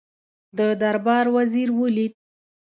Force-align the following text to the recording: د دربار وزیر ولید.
د 0.57 0.59
دربار 0.81 1.25
وزیر 1.35 1.69
ولید. 1.79 2.13